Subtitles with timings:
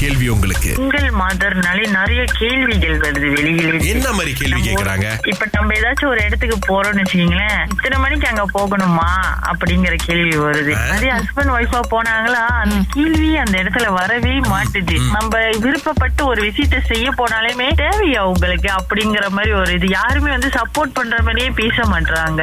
[0.00, 0.70] கேள்வி உங்களுக்கு?
[0.74, 3.68] சிங்கிள் மதர்னாலே நிறைய கேள்விகள் வருது வெளியில.
[3.92, 5.06] என்ன மாதிரி கேள்வி கேக்குறாங்க?
[5.32, 9.08] இப்ப நம்ம ஏதாச்சும் ஒரு இடத்துக்கு போறோம்னு வச்சுக்கீங்களேன் இத்தனை மணிக்கு அங்க போகணுமா?
[9.50, 10.74] அப்படிங்கிற கேள்வி வருது.
[10.96, 14.98] அதே ஹஸ்பண்ட் ஒய்ஃபா போனாங்களா அந்த கேள்வி அந்த இடத்துல வரவே மாட்டுது.
[15.16, 18.70] நம்ம விருப்பப்பட்டு ஒரு விஷயத்த செய்ய போனாலுமே தேவையா உங்களுக்கு?
[18.80, 19.88] அப்படிங்கிற மாதிரி ஒரு இது.
[19.88, 22.42] யாருமே வந்து சப்போர்ட் பண்ற மாதிரியே பேச மாட்டாங்க.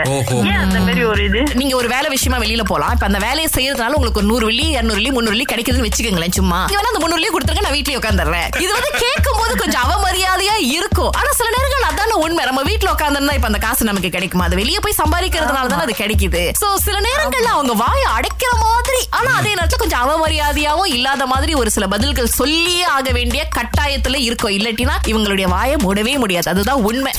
[0.50, 1.44] ஏன் அந்த மாதிரி ஒரு இது?
[1.54, 2.92] நீங்க ஒரு வேலை விஷயமா வெளியில போலாம்.
[2.92, 6.62] இப்ப அந்த வேலையை செய்யறதுனால உங்களுக்கு ஒரு நூறு வெள்ளி இருநூறு வெள்ளி முந்நூறு வெள்ளி கிடைக்குதுன்னு வச்சுக்கோங்களேன் சும்மா.
[6.94, 11.12] அந்த வெள்ளி கொடுத்துருங்க நான் வீட்லயே உட்காந்துறேன் இது வந்து கேட்கும் போது கொஞ்சம் அவமரியாதையா இருக்கும்.
[11.20, 12.44] ஆனா சில நேரங்கள் அதான உண்மை.
[12.46, 14.44] நம்ம வீட்டுல உட்காந்துருந்தா இப்ப அந்த காசு நமக்கு கிடைக்குமா?
[14.44, 16.44] அது வெளியே போய் சம்பாதிக்கிறதுனால தானே அது கிடைக்குது.
[16.62, 21.72] சோ சில நேரங்கள்ல அவங்க வாயை அடைக்கிற மாதிரி ஆனா அதே நேரத்துல கொஞ்சம் அவமரியாதையாவும் இல்லாத மாதிரி ஒரு
[21.72, 24.56] சில பதில்கள் சொல்லியே ஆக வேண்டிய கட்டாயத்துல இருக்கும்.
[24.58, 26.50] இல்லாட்டினா இவங்களுடைய வாயை மூடவே முடியாது.
[26.50, 27.14] அதுதான் உண்மை.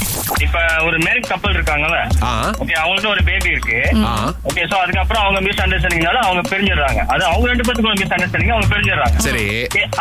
[0.45, 1.99] இப்ப ஒரு மேரிட் கப்பல் இருக்காங்கல்ல.
[2.63, 3.79] ஓகே அவங்களுக்கு ஒரு பேபி இருக்கு.
[4.49, 7.01] ஓகே சோ அதுக்கப்புறம் அவங்க மிஸ் அண்டர்ஸ்டாண்டிங்னால அவங்க பிரிஞ்சிடுறாங்க.
[7.15, 9.19] அது அவங்க ரெண்டு பேத்துக்கும் மிஸ் அண்டர்ஸ்டாண்டிங் அவங்க பிரிஞ்சிடுறாங்க.
[9.27, 9.45] சரி.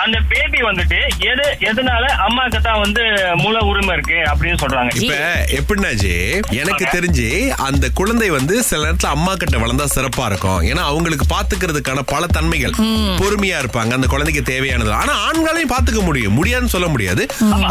[0.04, 1.00] அந்த பேபி வந்துட்டு
[1.32, 3.04] எது எதனால அம்மாக்கு தான் வந்து
[3.44, 4.92] மூல உரிமை இருக்கு அப்படின்னு சொல்றாங்க.
[5.02, 5.16] இப்ப
[5.60, 6.14] எப்படின்னாச்சு?
[6.62, 7.28] எனக்கு தெரிஞ்சு
[7.68, 10.60] அந்த குழந்தை வந்து சில நேரத்துல அம்மா கிட்ட வளர்ந்தா சிறப்பா இருக்கும்.
[10.72, 12.76] ஏன்னா அவங்களுக்கு பாத்துக்கிறதுக்கான பல தன்மைகள்
[13.22, 13.92] பொறுமையா இருப்பாங்க.
[14.00, 14.92] அந்த குழந்தைக்கு தேவையானது.
[15.02, 16.38] ஆனா ஆண்களையும் பாத்துக்க முடியும்.
[16.40, 17.26] முடியாதுன்னு சொல்ல முடியாது.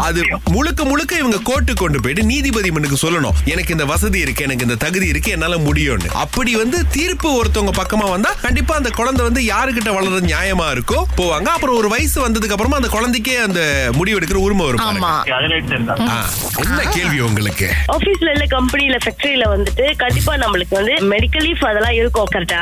[0.07, 0.21] அது
[0.55, 3.35] முழுக்க முழுக்க இவங்க கோர்ட்டு கொண்டு போயிட்டு நீதிபதி மனுக்கு சொல்லணும்.
[3.51, 6.09] எனக்கு இந்த வசதி இருக்கு எனக்கு இந்த தகுதி இருக்கு என்னால முடியும்னு.
[6.23, 11.47] அப்படி வந்து தீர்ப்பு ஒருத்தவங்க பக்கமா வந்தா கண்டிப்பா அந்த குழந்தை வந்து யாருகிட்ட வளர்றது நியாயமா இருக்கோ போவாங்க.
[11.57, 13.61] அப்புறம் ஒரு வயசு வந்ததுக்கு அப்புறமா அந்த குழந்தைக்கே அந்த
[13.99, 14.81] முடிவு எடுக்கிற உரிமை வரும்
[16.63, 17.67] என்ன கேள்வி உங்களுக்கு?
[17.95, 22.61] ஆபீஸ்ல இல்ல கம்பெனில ஃபேக்டரியில வந்துட்டு கண்டிப்பா நம்மளுக்கு வந்து மெடிக்கல் லீஃப் அதெல்லாம் இருக்கும் கரெக்டா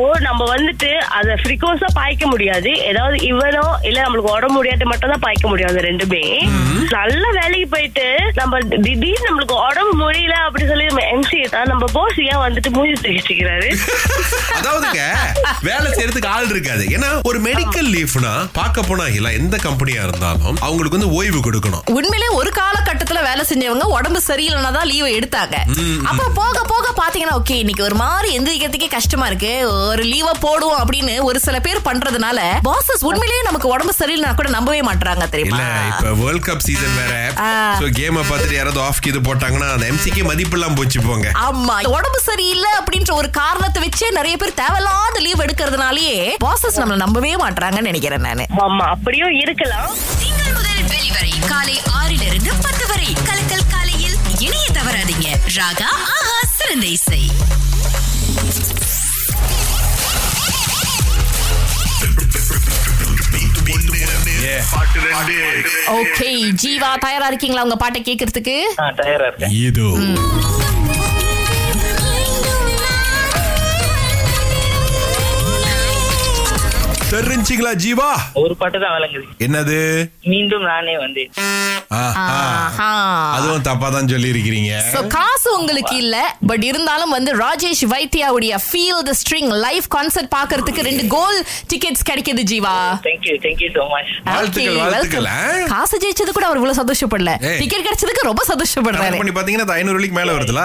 [0.00, 2.70] ஓ நம்ம வந்துட்டு அத ஃப்ரீக்வன்ஸா பாய்க்க முடியாது.
[2.90, 6.22] ஏதாவது இவனோ இல்ல நம்மளுக்கு உடம்பு முடியாட்டி மட்டும் தான் பாய்க்க முடியும் அது ரெண்டுமே.
[6.96, 8.06] நல்ல வேலைக்கு போயிட்டு
[8.38, 8.58] நம்ம
[8.92, 13.68] திடீர்னு நம்மளுக்கு உடம்பு முடியல அப்படி சொல்லி எம்சி தான் நம்ம போஸ் ஏன் வந்துட்டு மூஞ்சி தூக்கிச்சுக்கிறாரு
[14.56, 15.02] அதாவதுங்க
[15.68, 16.84] வேலை செய்யறதுக்கு ஆள் இருக்காது.
[16.94, 21.84] ஏன்னா ஒரு மெடிக்கல் லீஃப்னா பார்க்க போனா இல்ல எந்த கம்பெனியா இருந்தாலும் அவங்களுக்கு வந்து ஓய்வு கொடுக்கணும்.
[21.94, 25.56] உண்மையிலே ஒரு காலகட்டத்துல வேலை செஞ்சவங்க உடம்பு சரியில்லைன்னா தான் லீவை எடுத்தாங்க.
[26.10, 29.52] அப்புறம் போக போக பாத்தீங்கன்னா ஓகே இன்னைக்கு ஒரு மாதிரி எந்திரிக்கிறதுக்கே கஷ்டமா இருக்கு.
[29.86, 34.82] ஒரு லீவை போடுவோம் அப்படின்னு ஒரு சில பேர் பண்றதுனால பாசஸ் உண்மையிலேயே நமக்கு உடம்பு சரியில்லைனா கூட நம்பவே
[34.82, 37.14] மாட்டாங்க இல்ல தெரியுமா இப்ப வேர்ல்ட் கப் சீசன் வேற.
[37.42, 37.50] ஆ.
[37.80, 41.28] சோ கேம பார்த்துட்டு யாராவது ஆஃப் இது போட்டாங்கன்னா அந்த எம்சிக்கு மதிப்பு எல்லாம் போச்சு போங்க.
[41.46, 47.36] ஆமா உடம்பு சரியில்லை அப்படின்ற ஒரு காரணத்தை வச்சே நிறைய பேர் தேவையில்லாத லீவ் எடுக்கிறதுனாலயே பாசஸ் நம்மள நம்பவே
[47.36, 48.46] மாட்டாங்கன்னு நினைக்கிறேன் நானு.
[48.66, 49.90] ஆமா அப்படியும் இருக்கலாம்.
[50.22, 53.10] திங்கள் முதல் வெளிவரை காலை ஆறிலிருந்து பத்து வரை.
[53.28, 55.28] கலக்கல் காலையில் இணைய தவறாதீங்க.
[55.58, 57.22] ராகா ஆஹா சிறந்த இசை.
[65.98, 66.28] ஓகே
[66.62, 67.64] ஜீவா தயாரா இருக்கீங்களா?
[67.68, 68.56] உங்க பாட்டை கேக்குறதுக்கு?
[69.02, 69.54] தயாரா இருக்கேன்.
[69.66, 69.88] இதோ
[77.12, 78.08] தெரிஞ்சுங்களா ஜீவா?
[78.42, 79.78] ஒரு பாட்டு தான் விளங்குது என்னது?
[80.32, 81.30] மீண்டும் நானே வந்தேன்.
[83.36, 86.16] அதுவும் தப்பா தான் சொல்லி இருக்கிறீங்க So, காசு உங்களுக்கு இல்ல
[86.50, 91.38] பட் இருந்தாலும் வந்து Rajesh வைத்தியாவுடைய feel the string live concert பாக்குறதுக்கு ரெண்டு கோல்
[91.72, 92.74] டிக்கெட்ஸ் கிடைக்குது Jeeva.
[93.06, 95.28] Thank you thank you so much வாழ்த்துக்கள், வாழ்த்துக்கள்?
[95.74, 97.34] காசு ஜெயிச்சது கூட அவர் இவ்வளவு சந்தோஷப்படல.
[97.62, 99.18] டிக்கெட் கிடைச்சதுக்கு ரொம்ப சந்தோஷப்படுறாரு.
[99.22, 100.62] பண்ணி பாத்தீங்கன்னா அது ஐநூறு மேல வருதுல.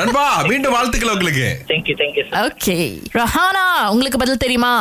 [0.00, 1.46] நண்பா மீண்டும் வாழ்த்துக்கள் உங்களுக்கு.
[1.72, 2.78] தேங்க்யூ தேங்க்யூ ஓகே
[3.20, 4.74] ரஹானா உங்களுக்கு பதில் தெரியுமா?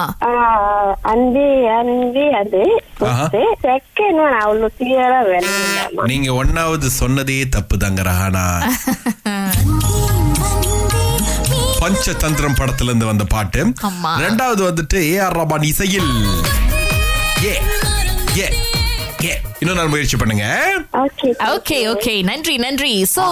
[1.14, 1.48] அன்பே
[1.80, 2.64] அன்பே அது.
[3.66, 5.20] செகண்ட் ஒன் அவ்வளவு கிளியரா
[6.06, 8.46] நீங்க ஒன்னாவது சொன்னதே தப்பு தாங்க ரஹானா
[11.82, 13.62] பஞ்சதந்திரம் படத்துல இருந்து வந்த பாட்டு.
[14.24, 16.12] ரெண்டாவது வந்துட்டு ஏ ஆர் ரபான் இசையில்.
[17.46, 17.54] ஏ
[18.38, 18.48] ஏ.
[19.30, 20.46] ஏ இன்னும் நான் முயற்சி பண்ணுங்க.
[21.02, 22.94] ஓகே ஓகே ஓகே நன்றி நன்றி.
[23.16, 23.26] சோ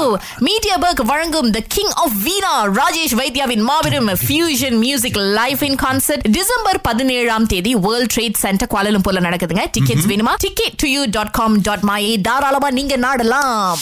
[0.48, 6.26] மீடியா பர்க் வழங்கும் the king of veena Rajesh வைத்யாவின் மாபெரும் fusion music live in concert
[6.38, 9.66] December பதினேழாம் தேதி வேர்ல்ட் ட்ரேட் சென்டர் குவாலலும்பூர்ல நடக்குதுங்க.
[9.78, 10.36] டிக்கெட்ஸ் வேணுமா?
[10.46, 13.80] Ticket to you dot com dot my தாராளமா நீங்க நாடலாம்.